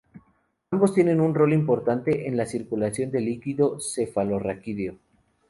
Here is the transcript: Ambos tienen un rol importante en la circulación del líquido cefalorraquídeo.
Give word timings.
Ambos 0.71 0.95
tienen 0.95 1.21
un 1.21 1.35
rol 1.35 1.53
importante 1.53 2.27
en 2.27 2.35
la 2.35 2.47
circulación 2.47 3.11
del 3.11 3.25
líquido 3.25 3.77
cefalorraquídeo. 3.79 4.95